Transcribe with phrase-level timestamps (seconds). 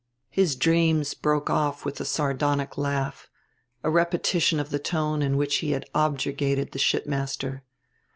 [0.31, 3.29] His dreams broke off with a sardonic laugh,
[3.83, 7.63] a repetition of the tone in which he had objurgated the ship master.